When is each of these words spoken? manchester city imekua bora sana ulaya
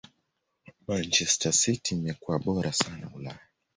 manchester 0.87 1.51
city 1.53 1.95
imekua 1.95 2.39
bora 2.39 2.73
sana 2.73 3.09
ulaya 3.15 3.47